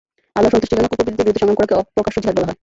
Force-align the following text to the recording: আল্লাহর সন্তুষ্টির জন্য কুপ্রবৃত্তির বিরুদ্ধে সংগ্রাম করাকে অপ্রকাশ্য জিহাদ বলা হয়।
আল্লাহর 0.37 0.53
সন্তুষ্টির 0.53 0.77
জন্য 0.79 0.89
কুপ্রবৃত্তির 0.89 1.21
বিরুদ্ধে 1.25 1.39
সংগ্রাম 1.41 1.57
করাকে 1.59 1.77
অপ্রকাশ্য 1.81 2.17
জিহাদ 2.21 2.35
বলা 2.37 2.47
হয়। 2.47 2.57